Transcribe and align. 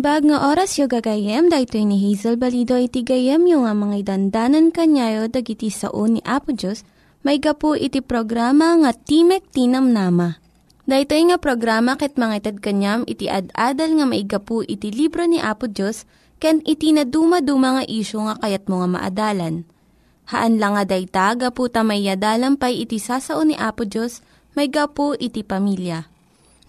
Naimbag 0.00 0.32
nga 0.32 0.48
oras 0.48 0.80
yung 0.80 0.88
gagayem, 0.88 1.52
dahito 1.52 1.76
ni 1.76 2.00
Hazel 2.00 2.40
Balido 2.40 2.72
iti 2.80 3.04
gayem 3.04 3.44
yung 3.44 3.68
nga 3.68 3.76
mga 3.76 4.08
dandanan 4.08 4.72
kanyayo 4.72 5.28
dagiti 5.28 5.68
sao 5.68 6.08
ni 6.08 6.24
Apo 6.24 6.56
Diyos, 6.56 6.88
may 7.20 7.36
gapu 7.36 7.76
iti 7.76 8.00
programa 8.00 8.80
nga 8.80 8.96
Timek 8.96 9.52
Tinam 9.52 9.92
Nama. 9.92 10.40
Dahito 10.88 11.12
nga 11.12 11.36
programa 11.36 12.00
ket 12.00 12.16
mga 12.16 12.32
itad 12.40 12.56
kanyam 12.64 13.04
iti 13.04 13.28
ad-adal 13.28 14.00
nga 14.00 14.08
may 14.08 14.24
gapu 14.24 14.64
iti 14.64 14.88
libro 14.88 15.28
ni 15.28 15.36
Apo 15.36 15.68
Diyos, 15.68 16.08
ken 16.40 16.64
iti 16.64 16.96
na 16.96 17.04
dumaduma 17.04 17.76
nga 17.76 17.84
isyo 17.84 18.24
nga 18.24 18.40
kayat 18.40 18.72
mo 18.72 18.80
nga 18.80 18.88
maadalan. 18.88 19.68
Haan 20.32 20.56
lang 20.56 20.80
nga 20.80 20.88
dayta, 20.88 21.36
gapu 21.36 21.68
tamay 21.68 22.08
pay 22.56 22.88
iti 22.88 22.96
sasao 22.96 23.44
ni 23.44 23.52
Apo 23.52 23.84
Diyos, 23.84 24.24
may 24.56 24.72
gapu 24.72 25.12
iti 25.20 25.44
pamilya. 25.44 26.08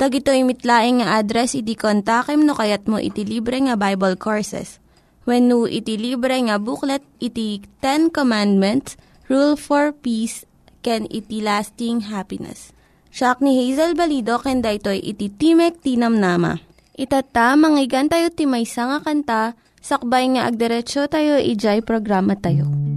Tag 0.00 0.16
ito 0.16 0.32
mitlaing 0.32 1.02
nga 1.04 1.20
address 1.20 1.54
iti 1.54 1.76
kontakem 1.78 2.42
no 2.42 2.56
kayat 2.56 2.88
mo 2.90 2.98
iti 2.98 3.22
libre 3.22 3.60
nga 3.62 3.78
Bible 3.78 4.18
Courses. 4.18 4.82
When 5.22 5.46
no 5.46 5.70
iti 5.70 5.94
libre 5.94 6.34
nga 6.42 6.58
booklet 6.58 7.04
iti 7.22 7.62
Ten 7.78 8.10
Commandments, 8.10 8.98
Rule 9.30 9.54
for 9.54 9.94
Peace, 9.94 10.42
can 10.82 11.06
iti 11.08 11.38
lasting 11.38 12.10
happiness. 12.10 12.74
Siya 13.12 13.38
ni 13.38 13.54
Hazel 13.54 13.94
Balido 13.94 14.40
ken 14.42 14.64
daytoy 14.64 14.98
iti 14.98 15.30
Timek 15.30 15.78
Tinam 15.84 16.18
Nama. 16.18 16.58
Itata 16.96 17.54
manggigan 17.54 18.08
tayo 18.08 18.28
timaysa 18.32 18.88
nga 18.88 18.98
kanta 19.00 19.42
sakbay 19.80 20.28
nga 20.36 20.48
agderetsyo 20.48 21.08
tayo 21.08 21.36
ijay 21.40 21.80
programa 21.84 22.36
tayo. 22.36 22.91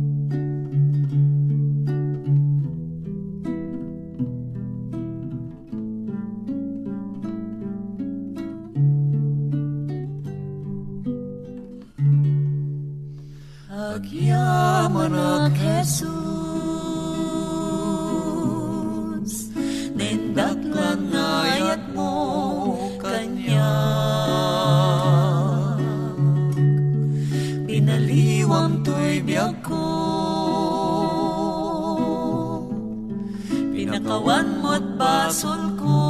Agyaman 13.95 15.15
ak 15.15 15.55
Jesus, 15.55 16.03
nindaklan 19.95 21.07
ngayat 21.15 21.79
mo 21.95 22.11
kanya. 22.99 23.71
Pinaliwang 27.63 28.83
to'y 28.83 29.23
biyag 29.23 29.63
ko, 29.63 29.87
pinakawan 33.71 34.59
mo't 34.59 34.83
basol 34.99 35.71
ko. 35.79 36.03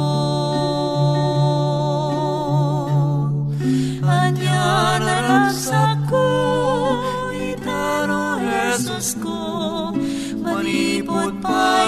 Anya 4.02 4.98
naragsak 4.98 5.85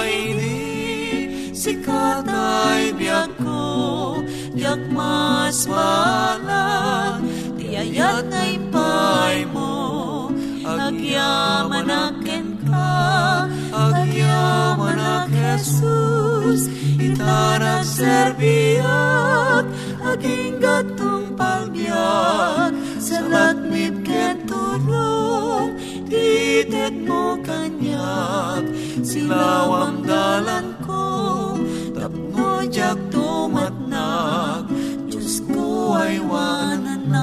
ini, 0.06 0.60
sikat 1.50 2.28
ay 2.28 2.94
biyag 2.94 3.32
ko, 3.42 4.20
yak 4.54 4.82
mas 4.94 5.66
balag, 5.66 7.22
tiayat 7.58 8.26
na 8.30 8.42
ipay 8.54 9.46
mo, 9.50 10.30
agyaman 10.62 11.88
akin 11.88 12.46
ka, 12.66 13.48
agyaman 13.72 14.98
ak 14.98 15.30
Jesus, 15.58 16.70
itarag 17.00 17.82
serbiak, 17.82 19.66
aging 20.14 20.62
gatong 20.62 21.34
palbiak, 21.34 22.70
sa 23.02 23.18
lakmit 23.26 23.96
ken 24.06 24.38
tulong, 24.46 25.74
titet 26.06 26.94
mo 27.02 27.34
kanyak, 27.42 28.62
silawang 29.08 30.04
dalan 30.04 30.76
ko, 30.84 31.56
tapno 31.96 32.60
jak 32.68 33.00
tumatnak, 33.08 34.68
Diyos 35.08 35.40
ko 35.48 35.96
ay 35.96 36.20
wananak. 36.20 37.16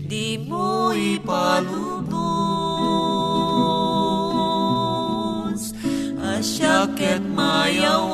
Di 0.00 0.40
mo 0.48 0.96
ipalubos, 0.96 2.16
asyaket 6.24 7.20
mayawawanak. 7.36 8.07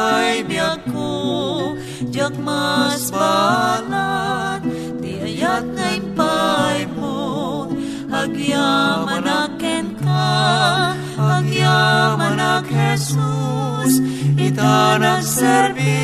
Sikatay 0.00 0.44
biyak 0.48 0.80
ko, 0.88 1.76
jak 2.08 2.32
mas 2.40 3.12
balat, 3.12 4.64
ti 5.04 5.20
ayat 5.20 5.64
na 5.76 6.00
impay 6.00 6.88
mo, 6.96 7.68
agyaman 8.08 9.28
aken 9.28 9.86
ka, 10.00 10.96
agyaman 11.20 12.40
ak 12.40 12.66
Jesus, 12.72 14.00
itanak 14.40 15.20
serbiak, 15.20 15.99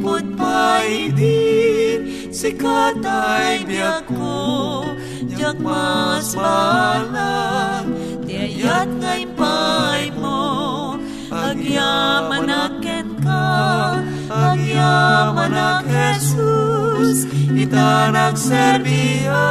Manipot 0.00 0.24
pa 0.32 0.80
idin 0.80 2.32
Sikat 2.32 3.04
ay 3.04 3.68
biyak 3.68 4.08
ko 4.08 4.96
Jak 5.36 5.60
mas 5.60 6.32
balang 6.32 7.92
Tiayat 8.24 8.88
ngay 8.96 9.28
pay 9.36 10.08
mo 10.16 10.96
Agyaman 11.28 12.48
aken 12.48 13.08
ka 13.20 13.48
Agyaman 14.32 15.52
ak 15.52 15.84
Jesus 15.84 17.28
Ita 17.52 18.08
nagserbiya 18.08 19.48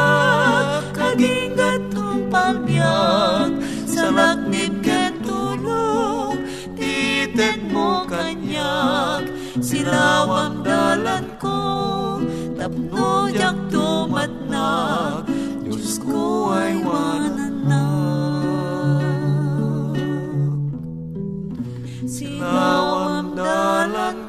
Kaging 0.97 1.53
gatong 1.53 2.25
pagbiyak 2.33 3.53
Sa 3.85 4.09
laknit 4.09 4.81
ken 4.81 5.13
tulong 5.21 6.41
Titek 6.73 7.61
mo 7.69 8.09
kanyak 9.69 9.85
Silawang 9.85 10.65
dalan 10.65 11.25
ko. 11.37 12.19
Tapno 12.57 13.29
jak 13.31 13.55
tumatnak 13.71 15.29
Diyos 15.63 16.01
ko 16.01 16.51
ay 16.57 16.81
wananak 16.83 17.85
Silawang 22.03 23.37
dalan 23.37 24.17
ko 24.25 24.28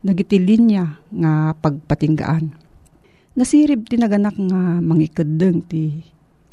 nagiti 0.00 0.40
linya 0.40 1.00
nga 1.12 1.52
pagpatinggaan. 1.56 2.52
Nasirib 3.36 3.86
ti 3.86 3.96
naganak 3.96 4.36
nga 4.36 4.80
mangikadeng 4.82 5.62
ti 5.64 6.02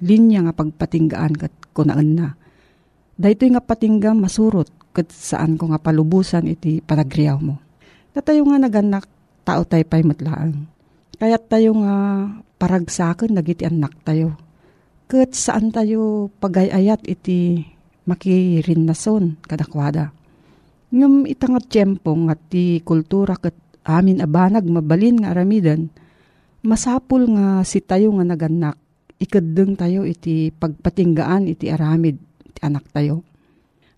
linya 0.03 0.45
nga 0.47 0.53
pagpatinggaan 0.53 1.33
kat 1.35 1.53
kunaan 1.73 2.09
na. 2.13 2.27
Dahito 3.17 3.49
nga 3.49 3.63
patingga 3.63 4.13
masurot 4.13 4.69
kat 4.93 5.09
saan 5.09 5.57
ko 5.57 5.73
nga 5.73 5.81
palubusan 5.81 6.45
iti 6.45 6.81
panagriyaw 6.85 7.37
mo. 7.41 7.57
Natayo 8.13 8.45
nga 8.45 8.61
naganak 8.61 9.05
tao 9.41 9.61
tayo 9.65 9.85
pa'y 9.85 10.05
matlaan. 10.05 10.69
Kaya 11.17 11.41
tayo 11.41 11.73
nga 11.81 11.93
paragsakan 12.61 13.33
nagiti 13.33 13.65
anak 13.65 13.93
tayo. 14.05 14.37
Kat 15.09 15.33
saan 15.33 15.73
tayo 15.73 16.29
pagayayat 16.37 17.05
iti 17.09 17.65
makirin 18.05 18.85
nason 18.85 19.37
kadakwada. 19.45 20.16
Ngam 20.87 21.27
itangat 21.27 21.67
tiyempo 21.67 22.15
nga 22.15 22.35
ti 22.39 22.79
kultura 22.79 23.35
kat 23.35 23.55
amin 23.83 24.23
abanag 24.23 24.63
mabalin 24.63 25.19
nga 25.19 25.35
aramidan, 25.35 25.91
masapul 26.63 27.27
nga 27.35 27.59
si 27.67 27.83
tayo 27.83 28.15
nga 28.15 28.23
naganak, 28.23 28.79
ikadeng 29.19 29.75
tayo 29.75 30.07
iti 30.07 30.47
pagpatinggaan 30.55 31.51
iti 31.51 31.67
aramid 31.67 32.15
iti 32.47 32.59
anak 32.63 32.87
tayo. 32.95 33.27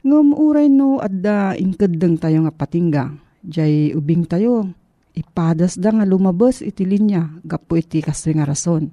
Ngam 0.01 0.33
uray 0.33 0.65
no 0.65 0.97
adda 0.97 1.53
inkadeng 1.53 2.18
tayo 2.18 2.41
nga 2.47 2.53
patingga, 2.57 3.13
jay 3.45 3.94
ubing 3.94 4.25
tayo, 4.25 4.74
ipadas 5.13 5.77
da 5.77 5.94
nga 5.94 6.09
lumabas 6.09 6.65
iti 6.65 6.89
linya, 6.89 7.38
gapo 7.45 7.77
iti 7.77 8.01
kastoy 8.01 8.33
nga 8.33 8.50
rason. 8.50 8.89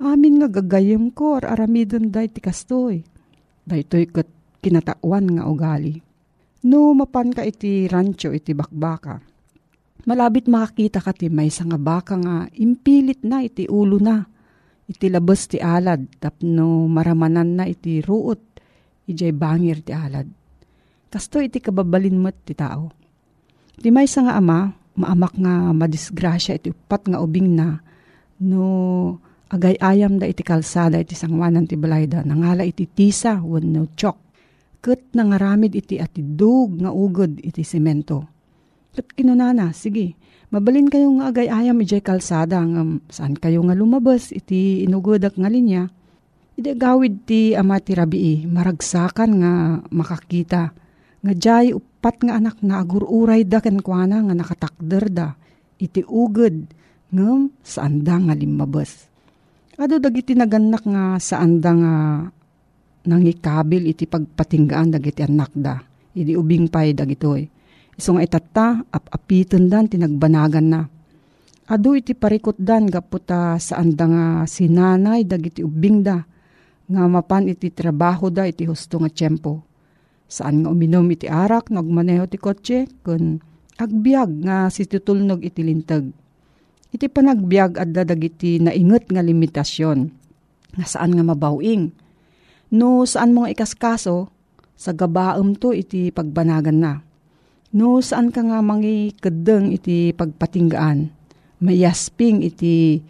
Amin 0.00 0.40
nga 0.40 0.48
gagayem 0.48 1.10
ko 1.12 1.36
ar 1.36 1.44
aramidon 1.44 2.08
da 2.08 2.24
iti 2.24 2.40
kastoy. 2.40 3.04
Daytoy 3.68 4.08
kat 4.08 4.30
kinatawan 4.64 5.26
nga 5.36 5.44
ugali. 5.44 6.07
No 6.66 6.90
mapan 6.90 7.30
ka 7.30 7.46
iti 7.46 7.86
rancho 7.86 8.34
iti 8.34 8.50
bakbaka. 8.50 9.22
Malabit 10.10 10.50
makakita 10.50 10.98
ka 10.98 11.14
ti 11.14 11.30
may 11.30 11.52
nga 11.52 11.78
baka 11.78 12.18
nga 12.18 12.50
impilit 12.58 13.22
na 13.22 13.46
iti 13.46 13.70
ulo 13.70 14.02
na. 14.02 14.26
Iti 14.88 15.06
labas 15.12 15.46
ti 15.46 15.60
alad 15.62 16.08
tapno 16.18 16.90
maramanan 16.90 17.62
na 17.62 17.64
iti 17.68 18.02
ruot. 18.02 18.40
Ijay 19.06 19.30
bangir 19.36 19.86
ti 19.86 19.94
alad. 19.94 20.26
Kasto 21.06 21.38
iti 21.38 21.62
kababalin 21.62 22.18
mo't 22.18 22.36
ti 22.42 22.58
tao. 22.58 22.90
Ti 23.78 23.88
may 23.94 24.10
nga 24.10 24.34
ama, 24.34 24.74
maamak 24.98 25.38
nga 25.38 25.70
madisgrasya 25.70 26.58
iti 26.58 26.74
upat 26.74 27.06
nga 27.06 27.22
ubing 27.22 27.54
na 27.54 27.78
no 28.42 28.62
agay-ayam 29.48 30.18
da 30.18 30.26
iti 30.26 30.42
kalsada 30.42 30.98
iti 30.98 31.14
sangwanan 31.14 31.70
ti 31.70 31.78
balayda 31.78 32.26
nangala 32.26 32.66
iti 32.66 32.84
tisa 32.90 33.38
wenno 33.40 33.94
chok 33.94 34.27
ket 34.78 35.10
nangaramid 35.14 35.74
iti 35.74 35.98
ati 35.98 36.22
dug 36.22 36.78
nga 36.82 36.90
ugod 36.94 37.42
iti 37.42 37.66
semento. 37.66 38.26
Ket 38.94 39.14
kinunana, 39.14 39.70
sige, 39.74 40.14
mabalin 40.50 40.90
kayo 40.90 41.10
nga 41.18 41.30
agay-ayam 41.30 41.78
ijay 41.82 42.02
kalsada 42.02 42.62
nga 42.62 42.82
saan 43.10 43.34
kayo 43.36 43.62
nga 43.66 43.74
lumabas 43.76 44.30
iti 44.30 44.86
inugodak 44.86 45.36
nga 45.38 45.50
linya. 45.50 45.90
Iti 46.58 46.74
gawid 46.74 47.22
ti 47.22 47.54
ama 47.54 47.78
ti 47.78 47.94
rabii, 47.94 48.50
maragsakan 48.50 49.30
nga 49.38 49.52
makakita. 49.94 50.74
Nga 51.22 51.32
jay 51.38 51.66
upat 51.70 52.22
nga 52.26 52.38
anak 52.38 52.62
na 52.66 52.82
agururay 52.82 53.46
da 53.46 53.62
ken 53.62 53.78
kuana 53.78 54.22
nga 54.26 54.34
nakatakder 54.34 55.06
da. 55.10 55.28
Iti 55.78 56.02
ugod 56.02 56.66
ngem 57.14 57.54
saan 57.62 58.02
da 58.02 58.18
nga 58.18 58.34
limabas. 58.34 59.06
Ado 59.78 60.02
dagiti 60.02 60.34
naganak 60.34 60.82
nga 60.82 61.22
saan 61.22 61.62
da 61.62 61.70
nga 61.70 61.94
nangikabil 63.06 63.92
iti 63.92 64.08
pagpatinggaan 64.08 64.94
dagiti 64.94 65.22
anak 65.22 65.52
da. 65.54 65.78
Idi 66.16 66.34
ubing 66.34 66.66
pay 66.66 66.96
dagitoy. 66.96 67.46
Iso 67.98 68.14
nga 68.14 68.22
itata, 68.22 68.66
ap-apiton 68.94 69.66
dan, 69.66 69.90
tinagbanagan 69.90 70.66
na. 70.66 70.86
Ado 71.68 71.98
iti 71.98 72.14
parikot 72.14 72.58
dan, 72.58 72.86
gaputa 72.86 73.58
saan 73.58 73.98
da 73.98 74.06
nga 74.06 74.24
sinanay, 74.46 75.26
dagiti 75.26 75.66
ubing 75.66 76.06
da. 76.06 76.22
Nga 76.88 77.02
mapan 77.10 77.50
iti 77.50 77.74
trabaho 77.74 78.30
da, 78.30 78.46
iti 78.46 78.64
husto 78.70 79.02
nga 79.02 79.10
tiyempo. 79.10 79.66
Saan 80.30 80.62
nga 80.62 80.70
uminom 80.70 81.10
iti 81.10 81.26
arak, 81.26 81.74
nagmaneho 81.74 82.30
ti 82.30 82.38
kotse, 82.38 82.86
kun 83.02 83.42
agbyag 83.78 84.46
nga 84.46 84.70
si 84.70 84.86
tutulnog 84.86 85.42
iti 85.42 85.66
lintag. 85.66 86.06
Iti 86.94 87.06
panagbyag 87.10 87.82
adda 87.82 88.02
dagiti 88.06 88.62
nainget 88.62 89.10
nga 89.10 89.20
limitasyon. 89.20 89.98
Nga 90.78 90.86
saan 90.86 91.12
nga 91.18 91.24
mabawing 91.26 91.90
No 92.68 93.08
saan 93.08 93.32
mga 93.32 93.56
ikaskaso, 93.56 94.28
sa 94.78 94.92
gabaam 94.92 95.56
to 95.56 95.72
iti 95.72 96.12
pagbanagan 96.12 96.78
na. 96.78 96.92
No 97.72 98.04
saan 98.04 98.28
ka 98.28 98.44
nga 98.44 98.60
mangi 98.60 99.16
kadeng 99.16 99.72
iti 99.72 100.12
pagpatinggaan, 100.12 101.08
mayasping 101.64 102.44
iti 102.44 103.00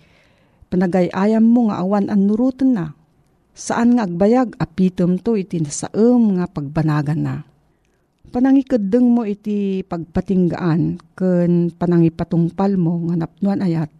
panagayayam 0.70 1.42
mo 1.42 1.68
nga 1.68 1.82
awan 1.82 2.06
ang 2.06 2.30
nurutan 2.30 2.70
na. 2.74 2.86
Saan 3.58 3.98
nga 3.98 4.06
agbayag 4.06 4.54
apitom 4.62 5.18
to 5.18 5.34
iti 5.34 5.58
nasaem 5.58 6.38
nga 6.38 6.46
pagbanagan 6.46 7.20
na. 7.20 7.36
Panangikadeng 8.30 9.10
mo 9.10 9.26
iti 9.26 9.82
pagpatinggaan 9.82 11.02
ken 11.18 11.74
panangipatungpal 11.74 12.78
mo 12.78 13.10
nga 13.10 13.26
napnuan 13.26 13.64
ayat. 13.64 13.90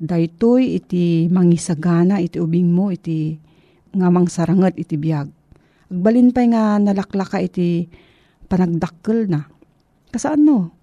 Daytoy 0.00 0.80
iti 0.80 1.28
mangisagana 1.28 2.24
iti 2.24 2.40
ubing 2.40 2.72
mo 2.72 2.88
iti 2.88 3.36
nga 3.94 4.10
mangsaranget 4.10 4.74
iti 4.76 4.98
biyag. 4.98 5.30
Agbalin 5.90 6.34
pa'y 6.34 6.50
nga 6.50 6.78
nalaklaka 6.82 7.38
iti 7.38 7.86
panagdakkel 8.50 9.30
na. 9.30 9.46
Kasaan 10.10 10.42
no? 10.46 10.74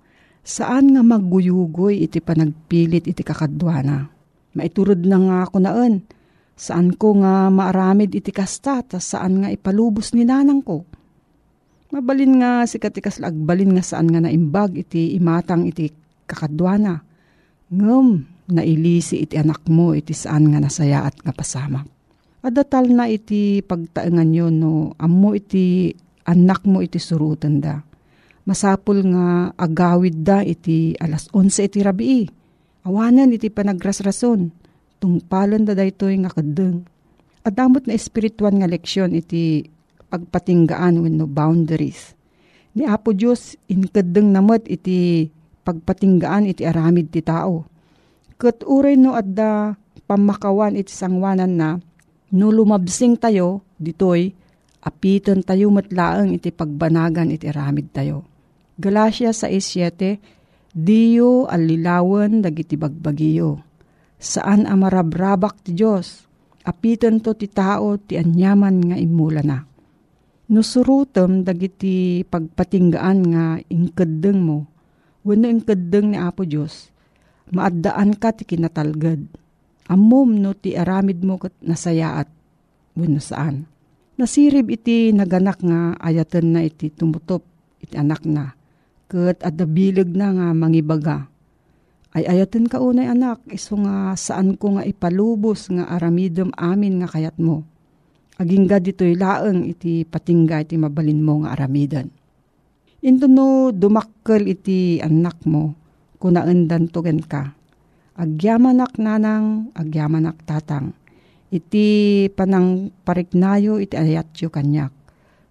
Saan 0.42 0.98
nga 0.98 1.06
magguyugoy 1.06 2.02
iti 2.02 2.18
panagpilit 2.18 3.06
iti 3.06 3.22
kakadwana? 3.22 4.10
Maiturod 4.58 5.06
na 5.06 5.18
nga 5.22 5.38
ako 5.46 5.58
naan. 5.62 6.04
Saan 6.58 6.94
ko 6.94 7.18
nga 7.22 7.50
maaramid 7.50 8.14
iti 8.14 8.30
kasta, 8.30 8.86
tas 8.86 9.06
saan 9.06 9.42
nga 9.42 9.50
ipalubos 9.50 10.14
ni 10.14 10.28
nanang 10.28 10.62
ko? 10.62 10.86
Mabalin 11.92 12.40
nga 12.40 12.64
si 12.66 12.80
katikas 12.80 13.20
agbalin 13.20 13.76
nga 13.76 13.84
saan 13.84 14.08
nga 14.10 14.24
naimbag 14.24 14.80
iti 14.80 15.12
imatang 15.18 15.68
iti 15.68 15.92
kakadwana. 16.24 17.04
Ngem, 17.72 18.28
nailisi 18.52 19.24
iti 19.24 19.36
anak 19.40 19.68
mo 19.68 19.96
iti 19.96 20.16
saan 20.16 20.52
nga 20.52 20.60
nasayaat 20.60 21.24
nga 21.24 21.34
pasamak. 21.36 22.01
Adatal 22.42 22.90
na 22.90 23.06
iti 23.06 23.62
pagtaengan 23.62 24.34
yun 24.34 24.58
no, 24.58 24.98
ammo 24.98 25.38
iti 25.38 25.94
anak 26.26 26.66
mo 26.66 26.82
iti 26.82 26.98
surutan 26.98 27.62
da. 27.62 27.86
Masapul 28.50 29.06
nga 29.14 29.54
agawid 29.54 30.26
da 30.26 30.42
iti 30.42 30.98
alas 30.98 31.30
11 31.30 31.70
iti 31.70 31.80
rabii. 31.86 32.24
Awanan 32.90 33.30
iti 33.30 33.54
panagrasrason. 33.54 34.50
Tungpalan 34.98 35.70
da 35.70 35.78
daytoy 35.78 36.18
nga 36.26 36.34
kadeng. 36.34 36.82
Adamot 37.46 37.86
na 37.86 37.94
espirituan 37.94 38.58
nga 38.58 38.66
leksyon 38.66 39.14
iti 39.14 39.70
pagpatinggaan 40.10 41.06
when 41.06 41.22
no 41.22 41.30
boundaries. 41.30 42.18
Ni 42.74 42.90
Apo 42.90 43.14
Diyos, 43.14 43.54
inkadeng 43.70 44.34
namot 44.34 44.66
iti 44.66 45.30
pagpatinggaan 45.62 46.50
iti 46.50 46.66
aramid 46.66 47.14
ti 47.14 47.22
tao. 47.22 47.70
Kat 48.42 48.66
uray 48.66 48.98
no 48.98 49.14
adda 49.14 49.78
pamakawan 50.10 50.74
iti 50.74 50.90
sangwanan 50.90 51.54
na 51.54 51.70
no 52.32 52.48
lumabsing 52.52 53.20
tayo, 53.20 53.64
ditoy, 53.80 54.32
apiton 54.82 55.44
tayo 55.46 55.70
matlaang 55.70 56.36
iti 56.36 56.50
pagbanagan 56.52 57.32
iti 57.32 57.48
aramid 57.48 57.92
tayo. 57.92 58.28
Galacia 58.80 59.36
6.7 59.36 60.42
Diyo 60.72 61.52
alilawan 61.52 62.40
dagiti 62.40 62.80
bagbagiyo. 62.80 63.60
Saan 64.16 64.64
amarabrabak 64.64 65.60
ti 65.68 65.76
Diyos? 65.76 66.24
Apiton 66.64 67.20
to 67.20 67.36
ti 67.36 67.52
tao 67.52 68.00
ti 68.00 68.16
anyaman 68.16 68.80
nga 68.80 68.96
imula 68.96 69.44
na. 69.44 69.68
Nusurutom 70.48 71.44
dagiti 71.44 72.24
pagpatinggaan 72.24 73.20
nga 73.36 73.46
ingkadeng 73.68 74.40
mo. 74.40 74.60
Wano 75.28 75.52
ingkadeng 75.52 76.16
ni 76.16 76.18
Apo 76.18 76.48
Diyos, 76.48 76.90
maaddaan 77.52 78.16
ka 78.18 78.34
ti 78.34 78.48
kinatalgad. 78.48 79.22
Amom 79.92 80.40
no 80.40 80.56
ti 80.56 80.72
aramid 80.72 81.20
mo 81.28 81.36
kat 81.36 81.52
nasayaat. 81.60 82.32
Wano 82.96 83.20
saan. 83.20 83.68
Nasirib 84.16 84.72
iti 84.72 85.12
naganak 85.12 85.60
nga 85.60 86.00
ayatan 86.00 86.56
na 86.56 86.64
iti 86.64 86.88
tumutop 86.88 87.44
iti 87.84 88.00
anak 88.00 88.24
na. 88.24 88.56
Kat 89.12 89.44
adabilig 89.44 90.16
na 90.16 90.32
nga 90.32 90.48
mangibaga. 90.56 91.28
Ay 92.16 92.24
ayatan 92.28 92.72
ka 92.72 92.80
unay 92.80 93.08
anak, 93.08 93.44
iso 93.52 93.76
nga 93.80 94.16
saan 94.16 94.56
ko 94.56 94.80
nga 94.80 94.84
ipalubos 94.88 95.68
nga 95.72 95.88
aramidom 95.92 96.52
amin 96.56 97.04
nga 97.04 97.12
kayat 97.12 97.36
mo 97.40 97.68
agingga 98.42 98.82
dito'y 98.82 99.14
laeng 99.14 99.70
iti 99.70 100.02
patingga 100.02 100.66
iti 100.66 100.74
mabalin 100.82 101.22
mo 101.22 101.46
nga 101.46 101.54
aramidan. 101.54 102.10
Ito 103.02 103.26
no 103.30 103.70
dumakkel 103.70 104.50
iti 104.50 104.98
anak 104.98 105.46
mo, 105.46 105.78
kunaendan 106.18 106.90
tugen 106.90 107.22
ka. 107.22 107.54
Agyamanak 108.20 109.00
nanang, 109.00 109.72
agyamanak 109.72 110.44
tatang. 110.44 110.92
Iti 111.52 112.28
panang 112.32 112.92
pariknayo 113.08 113.80
iti 113.80 113.96
ayatyo 113.96 114.52
kanyak. 114.52 114.92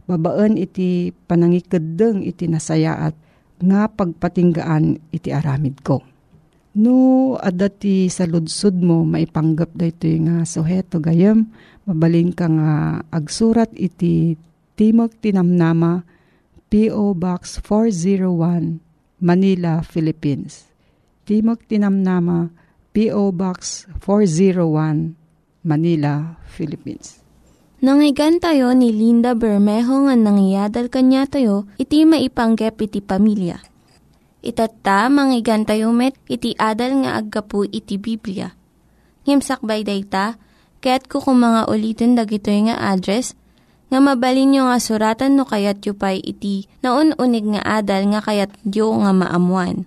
Babaan 0.04 0.60
iti 0.60 1.12
panangikadeng 1.28 2.24
iti 2.24 2.48
nasayaat 2.48 3.16
nga 3.60 3.88
pagpatinggaan 3.88 4.96
iti 5.12 5.28
aramid 5.32 5.80
ko. 5.84 6.00
No, 6.70 7.34
adati 7.36 8.06
sa 8.06 8.30
ludsud 8.30 8.78
mo, 8.78 9.02
maipanggap 9.02 9.74
da 9.74 9.90
ito 9.90 10.06
nga 10.06 10.46
suheto 10.46 11.02
gayam, 11.02 11.50
mabaling 11.82 12.30
ka 12.30 12.46
nga 12.46 13.02
agsurat 13.10 13.68
iti 13.74 14.38
Timog 14.78 15.12
Tinamnama, 15.18 16.06
P.O. 16.70 17.12
Box 17.18 17.58
401, 17.60 18.78
Manila, 19.18 19.82
Philippines. 19.82 20.69
Timog 21.30 21.62
Tinamnama, 21.62 22.50
P.O. 22.90 23.30
Box 23.30 23.86
401, 24.02 25.14
Manila, 25.62 26.42
Philippines. 26.50 27.22
Nangyigan 27.78 28.42
tayo 28.42 28.74
ni 28.74 28.90
Linda 28.90 29.38
Bermejo 29.38 30.10
nga 30.10 30.18
nangyadal 30.18 30.90
kanya 30.90 31.30
tayo, 31.30 31.70
iti 31.78 32.02
maipanggep 32.02 32.74
iti 32.82 32.98
pamilya. 32.98 33.62
Itatta, 34.42 35.06
manggigan 35.06 35.62
tayo 35.62 35.94
met, 35.94 36.18
iti 36.26 36.58
adal 36.58 37.06
nga 37.06 37.22
aggapu 37.22 37.62
iti 37.62 37.94
Biblia. 37.94 38.50
Ngimsakbay 39.22 39.86
dayta, 39.86 40.34
kaya't 40.82 41.06
kukumanga 41.06 41.70
ulitin 41.70 42.18
dagito 42.18 42.50
nga 42.50 42.90
address, 42.90 43.38
nga 43.86 44.02
mabalin 44.02 44.50
nyo 44.50 44.62
nga 44.66 44.82
suratan 44.82 45.38
no 45.38 45.46
kayat 45.46 45.78
yu 45.86 45.94
pa'y 45.94 46.26
iti 46.26 46.66
na 46.82 46.98
unig 46.98 47.46
nga 47.54 47.62
adal 47.78 48.10
nga 48.10 48.18
kayat 48.18 48.50
yu 48.66 48.90
nga 48.98 49.14
maamuan. 49.14 49.86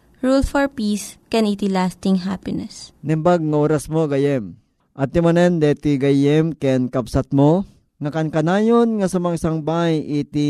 Rule 0.21 0.45
for 0.45 0.69
Peace, 0.69 1.17
can 1.33 1.49
iti 1.49 1.65
lasting 1.65 2.21
happiness. 2.29 2.93
Nimbag 3.01 3.41
nga 3.41 3.57
oras 3.57 3.89
mo 3.89 4.05
gayem. 4.05 4.53
At 4.93 5.09
manen 5.17 5.57
deti 5.57 5.97
gayem 5.97 6.53
ken 6.53 6.93
kapsat 6.93 7.33
mo, 7.33 7.65
nga 7.97 8.13
kankanayon 8.13 9.01
nga 9.01 9.09
sumangsang 9.09 9.65
bay 9.65 9.97
iti 9.97 10.49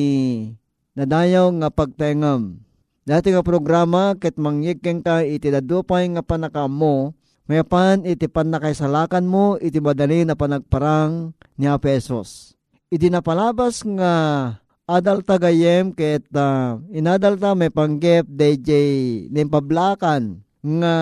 nadayaw 1.00 1.48
nga 1.64 1.72
pagtengam. 1.72 2.60
Dati 3.08 3.32
nga 3.32 3.40
programa 3.48 4.12
ket 4.20 4.36
mangyikeng 4.36 5.08
ka 5.08 5.24
iti 5.24 5.48
dadupay 5.48 6.04
nga 6.12 6.20
panakam 6.20 6.68
mo, 6.68 7.16
mayapan 7.48 8.04
iti 8.04 8.28
panakaisalakan 8.28 9.24
mo 9.24 9.56
iti 9.56 9.80
madali 9.80 10.28
na 10.28 10.36
panagparang 10.36 11.32
ni 11.56 11.72
Apesos. 11.72 12.60
Iti 12.92 13.08
napalabas 13.08 13.88
nga 13.88 14.12
adal 14.90 15.22
tagayem 15.22 15.94
ket 15.94 16.26
uh, 16.34 16.82
inadalta 16.92 17.54
may 17.54 17.70
panggep 17.70 18.26
DJ 18.26 18.72
nimpablakan 19.30 20.42
nga 20.62 20.96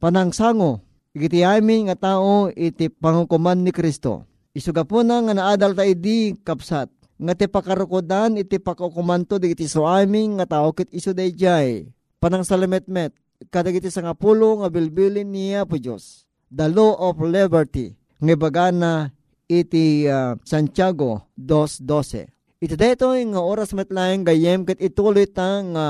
panangsango. 0.00 0.84
Iti 1.10 1.42
amin 1.42 1.90
nga 1.90 1.98
tao 1.98 2.48
iti 2.54 2.86
pangukuman 2.86 3.58
ni 3.58 3.74
Kristo. 3.74 4.24
Isuga 4.54 4.86
po 4.86 5.02
na 5.02 5.18
nga 5.22 5.34
naadal 5.34 5.74
ta 5.74 5.82
idi 5.86 6.38
kapsat. 6.42 6.90
Nga 7.20 7.34
ti 7.36 7.46
pakarukodan 7.50 8.40
iti 8.40 8.56
pakukumanto 8.56 9.36
di 9.36 9.52
iti 9.52 9.68
so 9.68 9.84
aming 9.84 10.40
nga 10.40 10.56
tao 10.56 10.72
kit 10.72 10.88
iso 10.88 11.12
dayjay 11.12 11.84
panang 12.16 12.48
salametmet 12.48 13.12
kadag 13.52 13.76
iti 13.76 13.92
sa 13.92 14.00
nga 14.04 14.16
nga 14.16 14.68
bilbilin 14.72 15.28
niya 15.28 15.68
po 15.68 15.76
Diyos. 15.76 16.24
The 16.48 16.68
law 16.68 16.96
of 17.10 17.20
liberty. 17.20 17.96
Nga 18.20 18.36
bagana 18.36 19.12
iti 19.48 20.04
uh, 20.04 20.36
Santiago 20.44 21.32
2.12 21.40 22.39
iti 22.60 22.76
dayto 22.76 23.16
nga 23.16 23.40
oras 23.40 23.72
metlaeng 23.72 24.22
gayem 24.22 24.68
ket 24.68 24.78
ituloy 24.78 25.26
ta 25.26 25.64
nga 25.64 25.86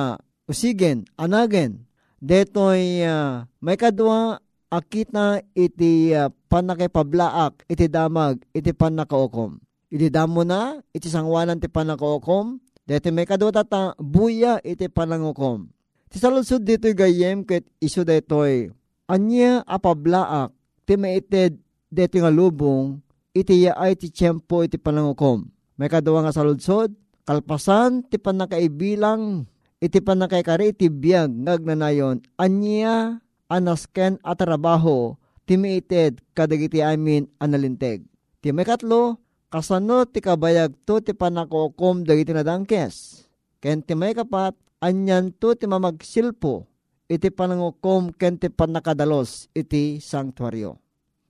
usigen 0.47 1.05
anagen 1.19 1.85
detoy 2.23 3.03
uh, 3.05 3.45
may 3.59 3.75
kadwa 3.75 4.39
akita 4.71 5.43
iti 5.53 6.15
uh, 6.15 6.31
panakipablaak 6.49 7.67
iti 7.67 7.91
damag 7.91 8.39
iti 8.55 8.71
panakaukom 8.71 9.59
iti 9.91 10.07
damo 10.09 10.47
na, 10.47 10.79
iti 10.95 11.11
sangwanan 11.11 11.59
ti 11.59 11.67
panakaukom, 11.67 12.63
deti 12.87 13.11
may 13.11 13.27
kadota 13.27 13.67
ta 13.67 13.99
buya 13.99 14.63
iti 14.63 14.87
panangukom. 14.87 15.67
Ti 16.11 16.17
salusod 16.23 16.63
dito 16.63 16.87
gayem 16.95 17.43
ket 17.43 17.67
iso 17.83 18.07
detoy, 18.07 18.71
anya 19.11 19.67
apablaak, 19.67 20.55
ti 20.87 20.95
maited 20.95 21.59
deti 21.91 22.23
nga 22.23 22.31
lubong, 22.31 23.03
iti 23.35 23.67
yaay 23.67 23.99
ti 23.99 24.15
tiyempo 24.15 24.63
iti 24.63 24.79
panangukom. 24.79 25.51
May 25.81 25.89
kadawa 25.89 26.29
nga 26.29 26.37
saludsod, 26.37 26.93
kalpasan 27.25 28.05
ti 28.05 28.21
panakaibilang, 28.21 29.49
iti 29.81 29.97
panakaikari 30.05 30.77
iti 30.77 30.93
biyag 30.93 31.33
ngagnanayon, 31.33 32.21
anya 32.37 33.25
anasken 33.49 34.21
at 34.21 34.45
trabaho, 34.45 35.17
ti 35.49 35.57
maited 35.57 36.21
kadagiti 36.37 36.85
amin 36.85 37.33
analinteg. 37.41 38.05
Ti 38.45 38.53
may 38.53 38.69
katlo, 38.69 39.25
kasano 39.49 40.05
ti 40.05 40.21
kabayag 40.21 40.77
to 40.85 41.01
ti 41.01 41.17
panakokom 41.17 42.05
dagiti 42.05 42.37
nadangkes. 42.37 43.25
Ken 43.65 43.81
ti 43.81 43.97
may 43.97 44.13
kapat, 44.13 44.53
anyan 44.85 45.33
to 45.33 45.57
ti 45.57 45.65
mamagsilpo, 45.65 46.69
iti 47.09 47.33
panangukom 47.33 48.13
ken 48.13 48.37
ti 48.37 48.53
panakadalos 48.53 49.49
iti 49.57 49.97
sanctuaryo. 49.97 50.77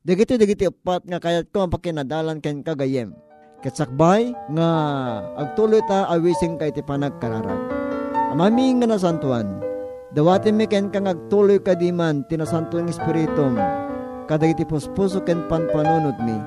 Dagiti 0.03 0.35
dagiti 0.35 0.67
upat 0.67 1.07
nga 1.07 1.23
kayat 1.23 1.55
ko 1.55 1.63
ang 1.63 1.71
pakinadalan 1.71 2.43
ken 2.43 2.67
kagayem. 2.67 3.30
Ketsakbay 3.61 4.33
nga 4.57 4.71
agtuloy 5.37 5.85
ta 5.85 6.09
awising 6.09 6.57
kay 6.57 6.73
ti 6.73 6.81
panagkararag. 6.81 7.61
Amami 8.33 8.73
nga 8.81 8.89
nasantuan, 8.89 9.61
dawatin 10.17 10.57
mi 10.57 10.65
ken 10.65 10.89
kang 10.89 11.05
agtuloy 11.05 11.61
kadiman 11.61 12.25
tinasantuan 12.25 12.89
ng 12.89 12.93
espiritum, 12.97 13.61
kadagiti 14.25 14.65
puspuso 14.65 15.21
ken 15.29 15.45
panpanunod 15.53 16.17
mi. 16.25 16.41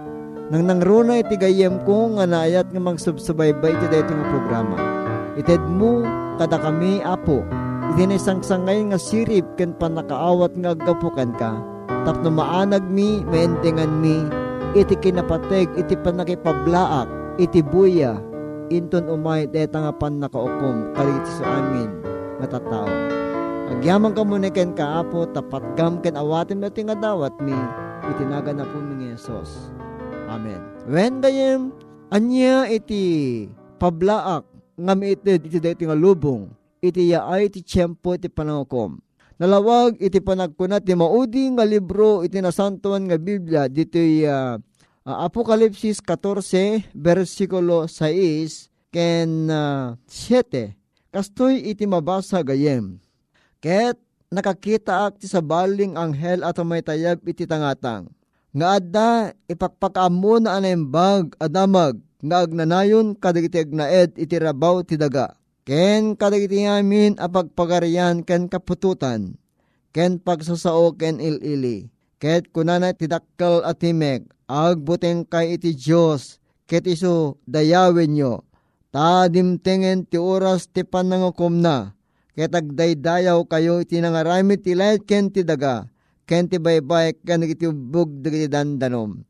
Nang 0.50 0.66
nangruna 0.66 1.22
iti 1.22 1.38
gayem 1.38 1.86
ko 1.86 2.18
nga 2.18 2.26
naayat 2.26 2.74
nga 2.74 2.82
magsubsubaybay 2.82 3.78
iti 3.78 3.88
dayto 3.94 4.10
nga 4.10 4.28
programa. 4.34 4.78
Ited 5.38 5.62
mo 5.70 6.02
kada 6.42 6.58
kami 6.58 6.98
apo 7.06 7.46
iti 7.94 8.10
nasangsangay 8.10 8.90
nga 8.90 8.98
sirip 8.98 9.46
ken 9.54 9.78
panakaawat 9.78 10.58
nga 10.58 10.74
agapukan 10.74 11.30
ka. 11.38 11.62
Tapno 12.10 12.34
maanag 12.34 12.90
mi, 12.90 13.22
maentingan 13.22 14.02
mi, 14.02 14.43
iti 14.74 14.98
kinapateg, 14.98 15.70
iti 15.78 15.94
panakipablaak, 16.02 17.06
iti 17.38 17.62
buya, 17.62 18.18
inton 18.74 19.06
umay 19.06 19.46
deta 19.46 19.86
nga 19.86 19.94
pan 19.94 20.18
nakaukom, 20.18 20.90
kalit 20.98 21.26
sa 21.30 21.62
amin, 21.62 21.90
nga 22.42 22.58
tatao. 22.58 22.90
Agyaman 23.70 24.18
ka 24.18 24.26
muna 24.26 24.50
ken 24.50 24.74
kaapo, 24.74 25.30
tapat 25.30 25.62
gam 25.78 26.02
ken 26.02 26.18
awatin 26.18 26.66
iti 26.66 26.82
nga 26.86 26.98
dawat 26.98 27.34
mi, 27.42 27.56
itinaga 28.10 28.52
na 28.52 28.66
po 28.66 28.82
ng 28.82 29.14
Yesus. 29.14 29.70
Amen. 30.26 30.60
When 30.90 31.22
gayem, 31.22 31.70
anya 32.10 32.66
iti 32.66 33.46
pablaak, 33.78 34.44
nga 34.74 34.94
miitid 34.98 35.46
iti 35.46 35.62
deti 35.62 35.86
nga 35.86 35.94
lubong, 35.94 36.50
iti 36.82 37.14
yaay 37.14 37.46
iti 37.46 37.62
tiyempo 37.62 38.18
iti 38.18 38.26
panangukom. 38.26 38.98
Nalawag 39.44 40.00
iti 40.00 40.24
panagkunat 40.24 40.88
ti 40.88 40.96
maudi 40.96 41.52
nga 41.52 41.68
libro 41.68 42.24
iti 42.24 42.40
nasantuan 42.40 43.12
nga 43.12 43.20
Biblia 43.20 43.68
dito 43.68 44.00
uh, 44.00 44.56
uh, 44.56 45.18
Apokalipsis 45.28 46.00
14 46.00 46.96
versikulo 46.96 47.84
6 47.92 48.72
ken 48.88 49.52
uh, 49.52 50.00
7. 50.08 51.12
Kastoy 51.12 51.60
iti 51.60 51.84
mabasa 51.84 52.40
gayem. 52.40 53.04
Ket 53.60 54.00
nakakita 54.32 55.12
ak 55.12 55.20
ti 55.20 55.28
sabaling 55.28 56.00
anghel 56.00 56.48
at 56.48 56.56
may 56.64 56.80
tayab 56.80 57.20
iti 57.28 57.44
tangatang. 57.44 58.16
Nga 58.56 58.68
adda 58.80 59.36
ipakpakamo 59.52 60.40
na 60.40 60.56
anembag 60.56 61.36
adamag 61.36 62.00
nga 62.24 62.48
agnanayon 62.48 63.12
kadagiti 63.20 63.60
agnaed 63.60 64.16
iti 64.16 64.40
rabaw 64.40 64.88
ti 64.88 64.96
daga 64.96 65.36
ken 65.64 66.20
kadagiti 66.20 66.68
amin 66.68 67.16
apagpagarian 67.16 68.24
ken 68.28 68.52
kapututan, 68.52 69.40
ken 69.96 70.20
pagsasao 70.20 70.96
ken 71.00 71.24
ilili, 71.24 71.88
ket 72.20 72.52
kunana 72.52 72.92
tidakkel 72.92 73.64
at 73.64 73.80
timek, 73.80 74.28
agbuteng 74.48 75.24
kay 75.24 75.56
iti 75.56 75.72
Diyos, 75.72 76.44
ket 76.68 76.84
iso 76.88 77.40
dayawin 77.48 78.12
nyo, 78.16 78.34
ta 78.92 79.32
dimtengen 79.32 80.04
ti 80.04 80.20
oras 80.20 80.68
ti 80.68 80.84
panangukom 80.84 81.64
na, 81.64 81.96
ket 82.36 82.52
agdaydayaw 82.52 83.40
kayo 83.48 83.80
iti 83.80 84.04
nangaramit 84.04 84.68
ti 84.68 84.76
layt 84.76 85.08
ken 85.08 85.32
ti 85.32 85.48
daga, 85.48 85.88
ken 86.28 86.52
ti 86.52 86.60
baybay 86.60 87.16
ken 87.24 87.48
iti 87.48 87.72
bug 87.72 88.20
dagiti 88.20 88.52
dandanom. 88.52 89.24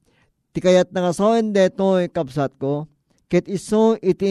Ti 0.54 0.62
kayat 0.62 0.94
nga 0.94 1.14
soen 1.14 1.50
detoy 1.50 2.10
kapsat 2.14 2.58
ko, 2.62 2.86
ket 3.26 3.50
iso 3.50 3.98
iti 4.02 4.30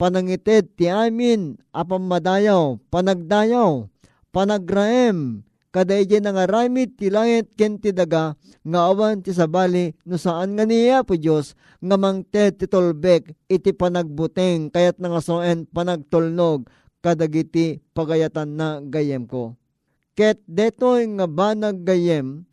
intayo 0.00 0.08
panangited 0.40 0.64
ti 0.80 0.88
amin 0.88 1.60
apamadayaw, 1.76 2.80
panagdayaw, 2.88 3.84
panagraem, 4.32 5.44
kadayje 5.70 6.24
nga 6.24 6.48
ramit 6.48 6.96
ti 6.96 7.12
langit 7.12 7.52
ken 7.52 7.76
ti 7.76 7.92
daga 7.92 8.32
nga 8.64 8.80
awan 8.88 9.20
ti 9.20 9.30
sabali 9.30 9.92
no 10.08 10.16
saan 10.16 10.56
nga 10.56 10.64
niya 10.64 11.04
po 11.04 11.14
Diyos 11.14 11.52
nga 11.84 12.00
mangted 12.00 12.58
ti 12.58 12.66
tolbek 12.66 13.36
iti 13.46 13.70
panagbuteng 13.76 14.72
kayat 14.72 14.98
nga 14.98 15.20
soen 15.20 15.68
panagtulnog 15.70 16.66
kadagiti 17.00 17.80
pagayatan 17.94 18.56
na 18.56 18.68
gayem 18.82 19.24
ko. 19.24 19.56
Ket 20.18 20.42
detoy 20.44 21.06
nga 21.16 21.30
banag 21.30 21.86
gayem 21.86 22.44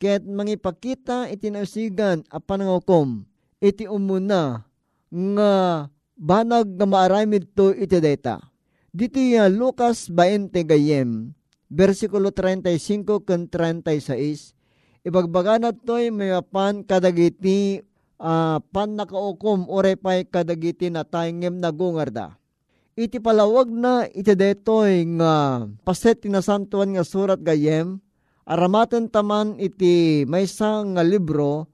ket 0.00 0.24
mangipakita 0.24 1.28
iti 1.28 1.52
nausigan 1.52 2.24
a 2.32 2.38
panangukom 2.40 3.28
iti 3.60 3.84
umuna 3.84 4.64
nga 5.10 5.52
banag 6.20 6.76
nga 6.76 6.84
maaramid 6.84 7.48
to 7.56 7.72
iti 7.72 7.96
data. 7.96 8.44
Dito 8.92 9.16
ya 9.16 9.48
Lucas 9.48 10.12
20 10.12 10.52
gayem, 10.68 11.32
versikulo 11.72 12.28
35 12.28 13.24
ken 13.24 13.48
36, 13.48 14.52
ibagbaganat 15.08 15.80
to'y 15.80 16.12
mayapan 16.12 16.84
kadagiti 16.84 17.80
uh, 18.20 18.60
pan 18.60 19.00
nakaukom 19.00 19.64
orepay 19.72 20.28
kadagiti 20.28 20.92
na 20.92 21.08
tayngem 21.08 21.56
nagungarda. 21.56 22.36
Iti 22.98 23.16
palawag 23.16 23.72
na 23.72 24.04
iti 24.12 24.36
detoy 24.36 25.08
nga 25.16 25.64
paset 25.86 26.20
tinasantuan 26.20 26.92
nga 26.98 27.06
surat 27.06 27.40
gayem, 27.40 28.02
aramaten 28.44 29.08
taman 29.08 29.56
iti 29.56 30.26
maysa 30.28 30.84
nga 30.84 31.00
libro 31.00 31.70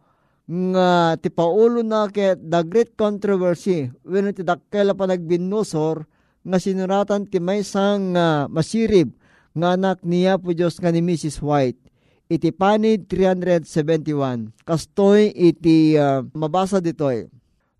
nga 0.46 1.18
ti 1.18 1.26
paulo 1.26 1.82
na 1.82 2.06
ket 2.06 2.38
the 2.38 2.62
great 2.62 2.94
controversy 2.94 3.90
when 4.06 4.30
ti 4.30 4.46
dakkel 4.46 4.94
pa 4.94 5.10
nagbinusor 5.10 6.06
nga 6.46 6.58
sinuratan 6.62 7.26
ti 7.26 7.42
maysang 7.42 8.14
nga 8.14 8.46
masirib 8.46 9.10
nga 9.56 9.74
anak 9.74 10.04
niya 10.06 10.38
po 10.38 10.54
Diyos 10.54 10.78
nga 10.78 10.94
ni 10.94 11.02
Mrs. 11.02 11.42
White. 11.42 11.80
Iti 12.26 12.50
panid 12.52 13.08
371. 13.08 14.52
Kastoy 14.66 15.32
iti 15.32 15.94
uh, 15.96 16.26
mabasa 16.34 16.82
ditoy. 16.82 17.30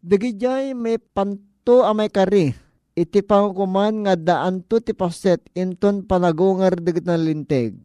Digijay 0.01 0.73
may 0.73 0.97
panto 0.97 1.83
amay 1.85 2.09
kari. 2.09 2.55
Iti 2.97 3.21
pangkuman 3.21 4.07
nga 4.07 4.15
daan 4.17 4.65
to 4.65 4.81
ti 4.81 4.97
paset 4.97 5.43
inton 5.53 6.07
panagungar 6.09 6.79
digit 6.81 7.05
na 7.05 7.21
linteg. 7.21 7.77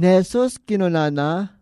Ni 0.00 0.08
Jesus 0.08 0.56
kinunana 0.56 1.53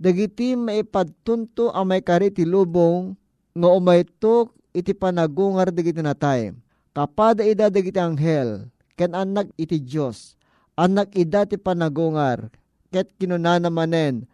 dagiti 0.00 0.56
maipadtunto 0.56 1.68
ang 1.76 1.92
may 1.92 2.00
kari 2.00 2.32
ti 2.32 2.48
lubong 2.48 3.12
nga 3.52 3.68
umaytok 3.68 4.48
iti 4.72 4.96
panagungar 4.96 5.68
dagiti 5.68 6.00
natay. 6.00 6.56
Kapada 6.96 7.44
ida 7.44 7.68
dagiti 7.68 8.00
anghel, 8.00 8.66
ken 8.96 9.12
anak 9.14 9.52
iti 9.60 9.78
Dios 9.78 10.40
anak 10.80 11.12
ida 11.12 11.44
ti 11.44 11.60
panagungar, 11.60 12.48
ket 12.88 13.12
kinunana 13.20 13.68
manen, 13.68 14.24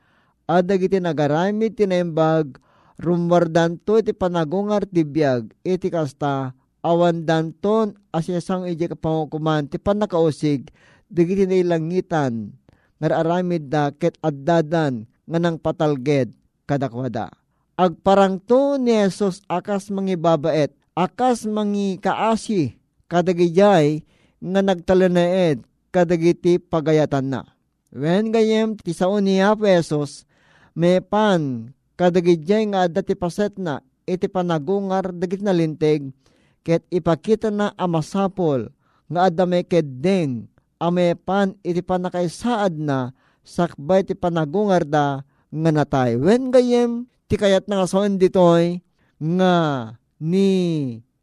adagiti 0.46 1.02
nagaramid 1.02 1.74
ti 1.74 1.90
naimbag, 1.90 2.62
rumwardanto 3.02 3.98
iti 3.98 4.14
panagungar 4.14 4.86
ti 4.86 5.02
biyag, 5.02 5.50
iti 5.66 5.90
kasta, 5.90 6.54
awan 6.86 7.26
danton 7.26 7.98
asyasang 8.14 8.70
iti 8.70 8.86
kapangukuman, 8.86 9.66
ti 9.66 9.82
panakausig, 9.82 10.70
dagiti 11.10 11.50
nailangitan, 11.50 12.54
nararamid 13.02 13.66
da 13.66 13.90
ket 13.90 14.14
addadan, 14.22 15.10
nga 15.26 15.38
nang 15.42 15.58
patalged 15.58 16.32
kadakwada. 16.64 17.30
Agparangto 17.76 18.80
ni 18.80 18.96
Jesus 18.96 19.44
akas 19.50 19.92
mangibabaet, 19.92 20.72
akas 20.96 21.44
mangi 21.44 22.00
kaasi, 22.00 22.80
kadagijay 23.10 24.00
nga 24.40 24.60
nagtalanaed, 24.64 25.60
kadagiti 25.92 26.56
pagayatan 26.56 27.28
na. 27.28 27.42
When 27.92 28.32
gayem 28.32 28.80
ti 28.80 28.96
sao 28.96 29.20
ni 29.20 29.42
Jesus, 29.42 30.24
may 30.72 31.04
pan, 31.04 31.72
kadagijay 32.00 32.72
nga 32.72 32.88
adda 32.88 33.04
ti 33.04 33.12
paset 33.12 33.56
na, 33.60 33.84
iti 34.08 34.24
panagungar 34.30 35.12
dagit 35.12 35.44
na 35.44 35.52
linteg, 35.52 36.12
ket 36.64 36.84
ipakita 36.88 37.52
na 37.52 37.76
amasapol, 37.76 38.72
nga 39.12 39.28
adda 39.28 39.44
may 39.44 39.64
keddeng, 39.64 40.48
amepan 40.80 41.56
iti 41.60 41.84
panakaisaad 41.84 42.76
na, 42.76 43.12
sakbay 43.46 44.02
ti 44.02 44.18
panagungar 44.18 44.82
da 44.82 45.22
nga 45.48 45.70
natay. 45.70 46.18
When 46.18 46.50
gayem 46.50 47.06
ti 47.30 47.38
kayat 47.38 47.70
nga 47.70 47.86
soen 47.86 48.18
ditoy 48.18 48.82
nga 49.16 49.54
ni 50.20 50.50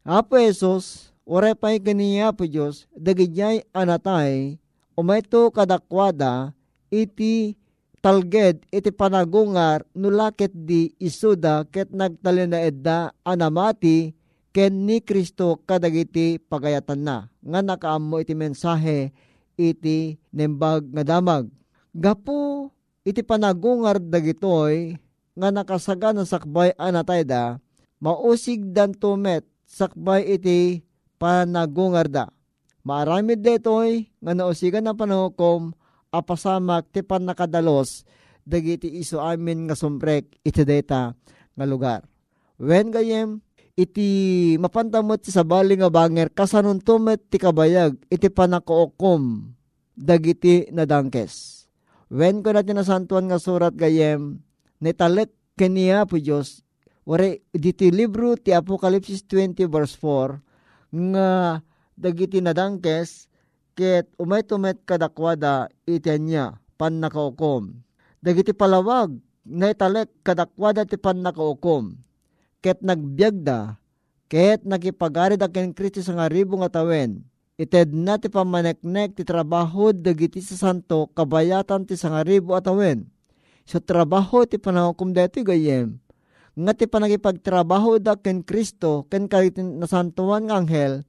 Apo 0.03 0.35
Jesus 0.35 1.13
orepay 1.23 1.79
kaniya 1.79 2.35
po 2.35 2.43
Diyos 2.43 2.91
dagijay 2.91 3.63
anatay 3.71 4.59
umayto 4.99 5.47
kadakwada 5.49 6.51
iti 6.91 7.55
talged 8.03 8.67
iti 8.67 8.91
panagungar 8.91 9.87
nulakit 9.95 10.51
di 10.51 10.91
isuda 10.99 11.63
ket 11.71 11.95
nagtalina 11.95 12.59
edda 12.59 13.15
anamati 13.23 14.11
ken 14.51 14.83
ni 14.83 14.99
Kristo 14.99 15.63
kadagiti 15.63 16.37
pagayatan 16.37 16.99
na 16.99 17.17
nga 17.39 17.59
nakaammo 17.63 18.19
iti 18.19 18.35
mensahe 18.35 19.15
iti 19.55 20.19
nembag 20.35 20.91
nga 20.91 21.03
damag 21.15 21.47
Gapo 21.93 22.73
iti 23.05 23.21
panagungar 23.21 24.01
dagitoy 24.01 24.97
nga 25.37 25.53
nakasaga 25.53 26.09
na 26.09 26.25
sakbay 26.25 26.73
anatay 26.73 27.21
da, 27.21 27.61
mausig 28.01 28.73
dan 28.73 28.97
tumet 28.97 29.45
sakbay 29.69 30.25
iti 30.25 30.81
panagungar 31.21 32.09
da. 32.09 32.33
Maaramid 32.81 33.45
detoy 33.45 34.09
nga 34.17 34.33
nausigan 34.33 34.81
na 34.81 34.97
panukom 34.97 35.77
apasamak 36.09 36.89
ti 36.89 37.05
pan 37.05 37.29
nakadalos 37.29 38.03
dagiti 38.41 38.89
iso 38.99 39.21
amin 39.21 39.69
nga 39.69 39.77
sumprek 39.77 40.41
iti 40.41 40.65
data 40.65 41.13
nga 41.53 41.65
lugar. 41.69 42.01
When 42.57 42.89
gayem 42.89 43.37
iti 43.77 44.09
mapantamot 44.57 45.21
ti 45.21 45.29
sabali 45.29 45.77
nga 45.77 45.93
banger 45.93 46.33
kasanon 46.33 46.81
tumet 46.81 47.21
ti 47.29 47.37
kabayag 47.37 48.01
iti 48.09 48.33
panakookom 48.33 49.53
dagiti 49.93 50.73
nadangkes. 50.73 51.62
When 52.13 52.45
ko 52.45 52.53
natin 52.53 52.77
nasantuan 52.77 53.25
nga 53.25 53.41
surat 53.41 53.73
gayem 53.73 54.37
nitalek 54.77 55.33
kaniya 55.57 56.05
po 56.05 56.21
Diyos 56.21 56.61
wari 57.09 57.41
diti 57.49 57.89
libro 57.89 58.37
ti 58.37 58.53
Apokalipsis 58.53 59.25
20 59.25 59.65
verse 59.65 59.97
4 59.97 60.37
nga 61.09 61.57
dagiti 61.97 62.37
nadangkes 62.37 63.25
ket 63.73 64.13
umay 64.21 64.45
tumet 64.45 64.77
kadakwada 64.85 65.73
itian 65.89 66.29
niya 66.29 66.45
pan 66.77 67.01
nakaukom. 67.01 67.81
Dagiti 68.21 68.53
palawag 68.53 69.17
na 69.41 69.73
italek 69.73 70.13
kadakwada 70.21 70.85
ti 70.85 71.01
pan 71.01 71.17
nakaukom. 71.17 71.97
Ket 72.61 72.85
nagbyagda 72.85 73.81
ket 74.29 74.61
nakipagarid 74.69 75.41
aken 75.41 75.73
Kristo 75.73 76.05
sa 76.05 76.13
nga 76.13 76.29
ribo 76.29 76.61
nga 76.61 76.69
tawen. 76.69 77.25
Ited 77.53 77.93
na 77.93 78.17
ti 78.17 78.33
pamaneknek 78.33 79.13
ti 79.13 79.21
trabaho 79.21 79.93
dagiti 79.93 80.41
sa 80.41 80.57
santo 80.57 81.13
kabayatan 81.13 81.85
ti 81.85 81.93
sa 81.93 82.09
nga 82.09 82.25
ribo 82.25 82.57
atawen. 82.57 83.05
So 83.69 83.77
trabaho 83.77 84.43
ti 84.49 84.57
panangukom 84.57 85.13
deti 85.13 85.45
gayem. 85.45 86.01
Nga 86.57 86.73
ti 86.73 86.85
panagipagtrabaho 86.89 88.01
da 88.01 88.17
ken 88.17 88.41
Kristo 88.41 89.05
ken 89.09 89.29
kalitin 89.29 89.77
nasantuan 89.77 90.49
nga 90.49 90.61
anghel 90.61 91.05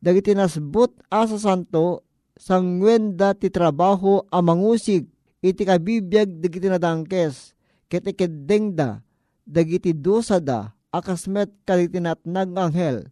dagiti 0.00 0.36
nasbut 0.36 0.94
asa 1.10 1.40
santo 1.40 2.04
sangwenda 2.36 3.32
ti 3.32 3.48
trabaho 3.48 4.22
a 4.28 4.38
mangusig 4.44 5.08
iti 5.40 5.62
kabibiyag 5.64 6.38
dagiti 6.38 6.68
nadangkes 6.68 7.56
ket 7.88 8.06
ikedengda 8.06 9.02
dagiti 9.42 9.90
dosa 9.96 10.38
da 10.38 10.76
akasmet 10.92 11.50
kaliti 11.66 11.98
natnag 11.98 12.54
nga 12.54 12.62
anghel 12.68 13.10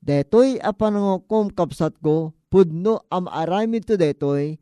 detoy 0.00 0.56
a 0.60 0.72
panangukom 0.72 1.52
kapsat 1.52 1.96
ko 2.00 2.32
pudno 2.48 3.04
am 3.12 3.28
aramid 3.28 3.84
to 3.86 3.94
detoy 4.00 4.56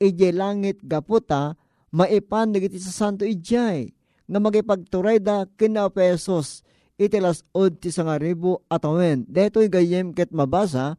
ije 0.00 0.28
langit 0.32 0.78
gaputa 0.82 1.58
maipan 1.90 2.54
dagiti 2.54 2.78
sa 2.78 2.90
santo 2.90 3.26
ijay 3.26 3.90
nga 4.24 4.38
magipagturay 4.40 5.18
da 5.20 5.44
kina 5.58 5.90
pesos 5.90 6.62
iti 6.96 7.18
lasod 7.18 7.82
ti 7.82 7.90
sangaribo 7.90 8.62
atawen 8.70 9.26
detoy 9.26 9.66
gayem 9.66 10.14
ket 10.14 10.30
mabasa 10.30 10.96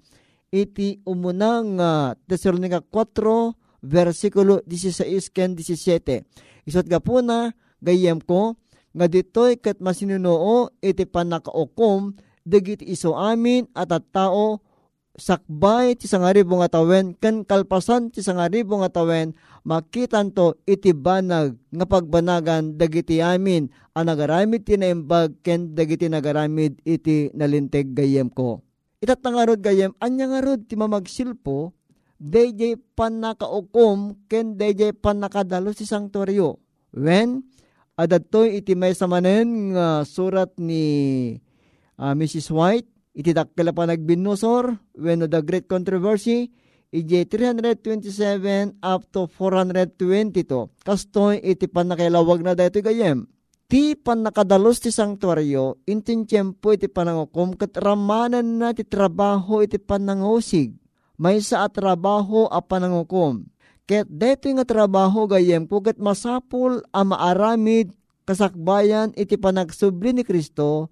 iti 0.56 1.04
umunang 1.04 1.76
uh, 1.76 2.16
Tesalonica 2.28 2.80
4 2.80 3.84
versikulo 3.86 4.64
16 4.66 5.36
ken 5.36 5.54
17. 5.54 6.24
Isot 6.66 6.88
ga 6.88 7.04
po 7.04 7.20
na 7.20 7.52
gayem 7.84 8.24
ko 8.24 8.56
nga 8.96 9.06
ditoy 9.12 9.60
ket 9.60 9.84
masinunoo 9.84 10.72
iti 10.80 11.04
panakaukom 11.04 12.16
dagiti 12.46 12.86
iso 12.86 13.18
amin 13.18 13.66
at 13.74 13.90
at 13.92 14.06
tao 14.14 14.62
sakbay 15.18 15.98
ti 15.98 16.06
sangaribo 16.06 16.62
nga 16.62 16.80
tawen 16.80 17.18
ken 17.18 17.42
kalpasan 17.42 18.14
ti 18.14 18.22
sangaribo 18.22 18.78
nga 18.80 19.02
tawen 19.02 19.34
makitan 19.66 20.30
to 20.30 20.54
iti 20.70 20.94
banag 20.94 21.58
nga 21.74 21.86
pagbanagan 21.90 22.78
dagiti 22.78 23.20
amin 23.20 23.68
ang 23.96 24.06
nagaramid 24.12 24.68
ti 24.68 24.76
naimbag 24.76 25.40
ken 25.40 25.72
dagiti 25.72 26.12
nagaramid 26.12 26.84
iti 26.84 27.32
nalinteg 27.32 27.96
gayem 27.96 28.28
ko. 28.28 28.60
Itat 29.00 29.24
nga 29.24 29.48
rod 29.48 29.64
gayem, 29.64 29.96
anya 30.04 30.28
nga 30.28 30.44
rod 30.44 30.68
ti 30.68 30.76
mamagsilpo, 30.76 31.72
DJ 32.20 32.76
pan 32.96 33.24
nakaukom, 33.24 34.28
ken 34.28 34.60
DJ 34.60 34.98
pan 34.98 35.24
nakadalo 35.24 35.72
si 35.72 35.88
sanktuaryo. 35.88 36.60
When, 36.96 37.48
adatoy 37.96 38.60
iti 38.60 38.76
may 38.76 38.92
samanen 38.98 39.78
nga 39.78 40.04
surat 40.04 40.52
ni 40.60 40.84
uh, 42.00 42.14
Mrs. 42.16 42.52
White, 42.52 42.88
iti 43.16 43.32
dakkel 43.32 43.72
pa 43.72 43.88
nagbinusor, 43.88 44.76
when 45.00 45.24
the 45.24 45.42
great 45.44 45.68
controversy, 45.70 46.52
ije 46.92 47.28
327 47.28 48.80
up 48.80 49.04
to 49.12 49.28
422. 49.28 50.72
Kastoy 50.84 51.44
iti 51.44 51.68
pan 51.68 51.92
nakilawag 51.92 52.44
na 52.44 52.56
dito 52.56 52.80
gayem 52.80 53.28
ti 53.66 53.98
pan 53.98 54.22
nakadalos 54.22 54.78
ti 54.78 54.94
sanktuaryo, 54.94 55.82
intin 55.90 56.24
tiyempo 56.30 56.74
iti 56.74 56.86
panangukom, 56.86 57.58
kat 57.58 57.74
ramanan 57.82 58.62
na 58.62 58.72
ti 58.72 58.86
trabaho 58.86 59.66
iti 59.66 59.82
panangusig. 59.82 60.78
May 61.18 61.40
sa 61.40 61.66
trabaho 61.72 62.52
a 62.52 62.60
panangukom. 62.60 63.48
Ket 63.86 64.10
deto 64.10 64.50
nga 64.52 64.66
trabaho 64.66 65.30
gayem 65.30 65.70
ko 65.70 65.80
kat 65.80 66.02
masapul 66.02 66.82
a 66.90 67.06
maaramid 67.06 67.94
kasakbayan 68.26 69.14
iti 69.14 69.38
panagsubli 69.38 70.12
ni 70.12 70.24
Kristo 70.26 70.90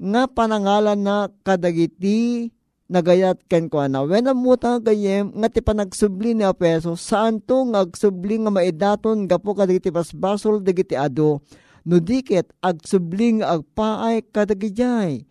nga 0.00 0.24
panangalan 0.24 0.96
na 0.96 1.28
kadagiti 1.44 2.48
nagayat 2.88 3.44
ken 3.46 3.68
ko 3.68 3.84
na. 3.84 4.02
When 4.02 4.26
amuta 4.26 4.80
gayem 4.80 5.30
nga 5.36 5.52
ti 5.52 5.60
panagsubli 5.60 6.32
ni 6.34 6.42
Apeso 6.42 6.96
saan 6.96 7.38
to 7.38 7.68
nga 7.70 7.84
agsubli 7.84 8.40
nga 8.40 8.50
maidaton 8.50 9.28
gapo 9.28 9.52
kadagiti 9.52 9.92
basbasol 9.92 10.64
dagiti 10.64 10.96
ado. 10.96 11.44
No 11.84 12.00
dikit 12.00 12.50
agsubling 12.64 13.44
agpaay 13.44 14.24
kadagijay 14.32 15.24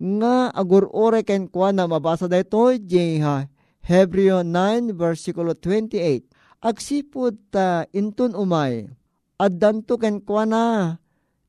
nga 0.00 0.48
agurore 0.52 1.20
ken 1.26 1.44
kwa 1.44 1.76
na 1.76 1.84
mabasa 1.84 2.24
dayto 2.24 2.72
jeha 2.76 3.52
Hebreo 3.84 4.40
9 4.40 4.96
versikulo 4.96 5.52
28 5.52 6.24
agsipud 6.64 7.36
ta 7.52 7.84
intun 7.92 8.32
umay 8.32 8.88
addanto 9.36 10.00
ken 10.00 10.24
kwa 10.24 10.48
na 10.48 10.64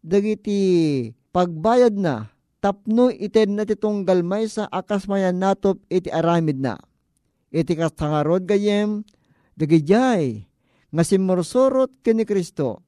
dagiti 0.03 1.11
pagbayad 1.31 1.95
na 1.95 2.30
tapno 2.61 3.09
iten 3.09 3.57
na 3.57 3.65
titunggal 3.65 4.21
may 4.21 4.45
sa 4.45 4.69
akas 4.69 5.09
mayan 5.09 5.41
natop 5.41 5.81
iti 5.89 6.07
aramid 6.13 6.61
na 6.61 6.77
iti 7.49 7.73
kastangarod 7.73 8.45
gayem 8.45 9.01
dagijay 9.57 10.45
nga 10.93 11.03
simursurot 11.03 11.91
kini 12.05 12.23
Kristo 12.23 12.85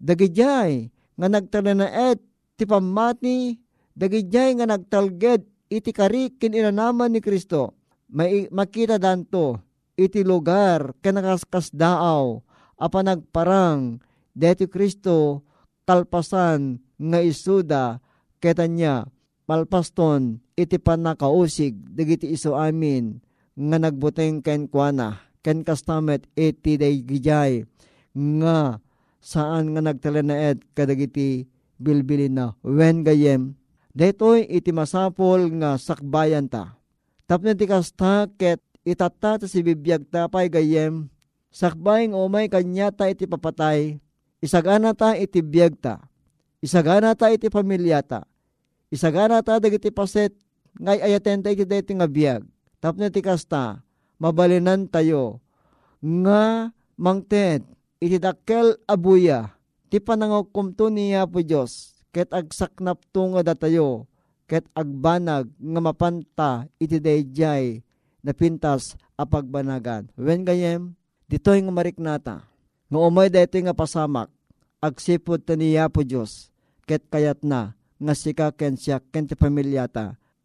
dagijay 0.00 0.88
nga 1.20 1.28
nagtalanaet 1.28 2.18
ti 2.56 2.64
pamati 2.64 3.60
dagijay 3.92 4.56
nga 4.56 4.66
nagtalged 4.66 5.44
iti 5.70 5.90
kari 5.94 6.34
kin 6.34 6.56
inanaman 6.56 7.14
ni 7.14 7.22
Kristo. 7.22 7.78
May 8.10 8.50
makita 8.50 8.98
danto 8.98 9.62
iti 9.94 10.26
lugar 10.26 10.98
kanakaskas 10.98 11.70
daaw 11.70 12.42
apa 12.74 12.98
nagparang 13.06 14.02
deti 14.34 14.66
Kristo 14.66 15.46
kalpasan 15.86 16.82
nga 16.98 17.22
isuda 17.22 18.02
ketanya 18.40 19.06
malpaston 19.44 20.40
iti 20.56 20.80
panakausig 20.80 21.76
dagiti 21.92 22.32
iso 22.32 22.56
amin 22.56 23.20
nga 23.54 23.76
nagbuteng 23.76 24.40
ken 24.40 24.66
kuana 24.66 25.20
ken 25.44 25.60
kastamet 25.60 26.24
iti 26.36 26.80
daygijay 26.80 27.68
nga 28.16 28.80
saan 29.20 29.76
nga 29.76 29.80
nagtalanaed 29.84 30.64
kadagiti 30.72 31.46
bilbilin 31.76 32.34
na 32.36 32.46
wen 32.64 33.04
gayem 33.04 33.54
detoy 33.92 34.46
iti 34.46 34.70
masapol 34.70 35.50
nga 35.60 35.76
sakbayan 35.76 36.46
ta. 36.46 36.78
Tapno 37.26 37.54
ti 37.54 37.66
kasta 37.66 38.26
ket 38.34 38.58
itata 38.82 39.38
ta 39.38 39.46
si 39.46 39.62
bibiyag 39.62 40.08
tapay 40.08 40.50
gayem 40.50 41.06
sakbayng 41.50 42.14
umay 42.14 42.46
kanya 42.50 42.90
ta 42.90 43.06
iti 43.10 43.26
papatay 43.26 43.98
isagana 44.42 44.94
ta 44.96 45.14
iti 45.14 45.42
biyag 45.42 45.78
ta 45.78 46.00
isagana 46.62 47.14
ta 47.14 47.30
iti 47.30 47.50
pamilya 47.50 48.02
ta 48.02 48.29
isagana 48.90 49.40
ta 49.40 49.62
dagiti 49.62 49.88
paset 49.94 50.34
ngay 50.76 51.00
ayaten 51.00 51.42
ta 51.42 51.50
iti 51.50 51.94
nga 51.94 52.06
biyag. 52.10 52.42
Tapno 52.82 53.06
ti 53.08 53.22
kasta 53.24 53.82
mabalinan 54.20 54.90
tayo. 54.90 55.40
Nga 56.02 56.72
mangted 57.00 57.64
iti 58.00 58.16
dakkel 58.16 58.76
abuya, 58.88 59.52
ti 59.92 60.00
panangokumto 60.00 60.88
niya 60.88 61.28
po 61.28 61.44
Diyos, 61.44 62.00
ket 62.12 62.32
agsaknap 62.32 63.04
nga 63.12 63.42
datayo, 63.44 64.08
ket 64.48 64.64
agbanag 64.72 65.52
nga 65.52 65.80
mapanta 65.80 66.50
iti 66.80 66.96
dayjay 66.96 67.84
na 68.24 68.32
pintas 68.32 68.96
a 69.20 69.28
pagbanagan. 69.28 70.08
Wen 70.16 70.44
gayem, 70.48 70.96
ditoy 71.28 71.60
nga 71.60 71.72
mariknata, 71.72 72.36
nga 72.88 72.98
umay 72.98 73.28
dito 73.28 73.60
nga 73.60 73.76
pasamak, 73.76 74.32
agsipod 74.80 75.44
ta 75.44 75.52
niya 75.52 75.92
po 75.92 76.00
Diyos, 76.00 76.48
ket 76.88 77.04
kayat 77.12 77.44
na, 77.44 77.76
nga 78.00 78.14
sika 78.16 78.48
ken 78.56 78.80
siya 78.80 78.98
ken 79.12 79.28
ti 79.28 79.36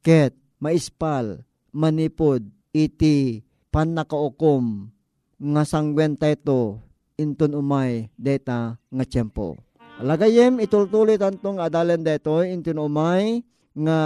ket 0.05 0.33
maispal, 0.59 1.41
manipod, 1.71 2.43
iti 2.75 3.41
panakaukom, 3.71 4.91
nga 5.39 5.63
sangwenta 5.63 6.29
ito, 6.29 6.79
inton 7.15 7.55
umay 7.55 8.11
deta 8.19 8.75
nga 8.77 9.03
tiyempo. 9.07 9.55
Alagayem 10.03 10.59
itultulit 10.59 11.23
antong 11.23 11.63
adalan 11.63 12.03
deto 12.03 12.43
inton 12.43 12.83
umay 12.83 13.41
nga 13.71 13.99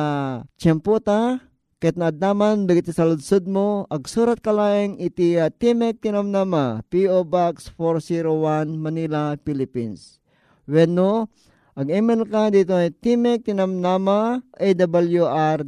tiyempo 0.56 1.02
ta 1.02 1.50
Ket 1.80 1.96
naadnaman 1.96 2.68
dagiti 2.68 2.92
saludsod 2.92 3.48
mo, 3.48 3.88
agsurat 3.88 4.36
ka 4.44 4.52
laeng 4.52 5.00
iti 5.00 5.40
uh, 5.40 5.48
Timek 5.48 5.96
Tinamnama, 6.04 6.84
P.O. 6.92 7.24
Box 7.24 7.72
401, 7.72 8.76
Manila, 8.76 9.40
Philippines. 9.40 10.20
Wenno, 10.68 11.32
ang 11.80 11.88
email 11.88 12.28
ka 12.28 12.52
dito 12.52 12.76
ay 12.76 12.92
Timek 12.92 13.48
Tinamnama, 13.48 14.44
awr.org. 14.60 15.64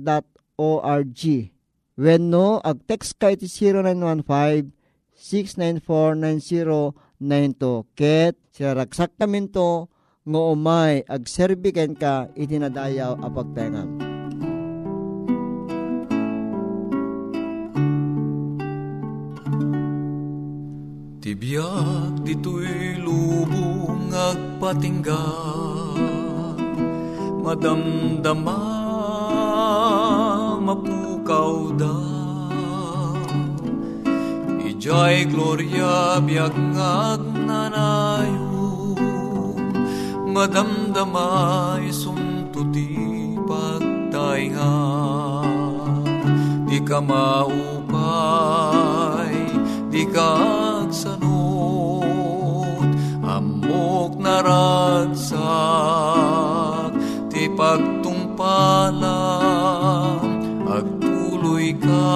Wenno, 1.95 2.60
ag 2.60 2.84
text 2.84 3.15
ka 3.15 3.32
iti 3.32 3.47
0915 3.47 4.76
6949092. 5.15 7.95
Ket, 7.95 8.36
siraksak 8.52 9.15
namin 9.24 9.47
to, 9.47 9.88
nga 10.28 10.41
umay, 10.52 11.08
ag 11.08 11.32
serbiken 11.32 11.95
ka, 11.95 12.28
itinadayaw 12.36 13.15
apagtengam. 13.24 13.95
Tibyak 21.21 22.26
dito'y 22.26 22.97
lubong 23.00 24.10
agpatingga 24.12 25.70
Madamdama 27.51 28.63
mapukaw 30.63 31.75
da 31.75 31.95
Ijay 34.63 35.27
gloria 35.27 36.23
biag 36.23 36.55
ngag 36.55 37.19
nanayo. 37.43 38.95
Madamdama 40.31 41.75
isuntuti 41.83 43.35
pagtainga. 43.43 44.71
Di 46.71 46.79
ka 46.87 47.03
maupay, 47.03 48.15
di 49.91 50.07
ka 50.07 50.39
agsanot, 50.87 51.99
amok 53.27 54.15
naragsak, 54.23 55.41
ti 57.51 57.59
pagtungpalan, 57.59 59.03
agtuloy 60.63 61.75
ka, 61.75 62.15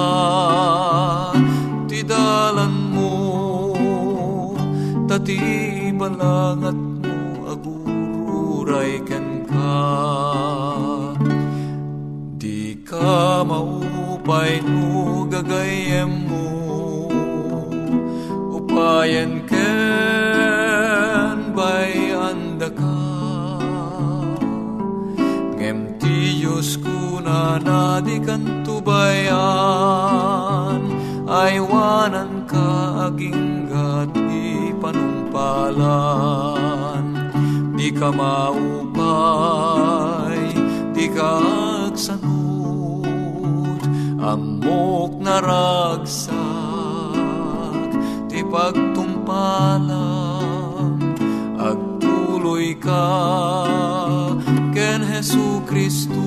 ti 1.84 2.00
dalan 2.00 2.72
mo, 2.96 3.12
tati 5.04 5.92
balangat 5.92 6.72
mo, 6.72 7.52
agururay 7.52 8.96
ken 9.04 9.44
ka. 9.44 9.76
Di 12.40 12.80
ka 12.80 13.44
maupay 13.44 14.64
no 14.64 15.28
gagayem 15.28 16.32
mo, 16.32 16.48
upayan 18.56 19.35
nadi 28.26 28.26
kan 28.26 28.42
tubayan, 28.66 29.30
aywanan 31.30 32.42
ka 32.50 33.06
aging 33.06 33.70
gati 33.70 34.74
panumpalan. 34.82 37.06
Di 37.78 37.94
ka 37.94 38.10
maupay, 38.10 38.98
di 40.90 41.06
ka 41.06 41.38
agsanod, 41.86 43.78
amok 44.18 45.22
naragsak, 45.22 46.34
ti 48.26 48.42
pagtumpalan, 48.42 50.98
agtuloy 51.54 52.74
ka, 52.74 53.06
ken 54.74 55.06
Hesu 55.06 55.62
Kristo, 55.62 56.26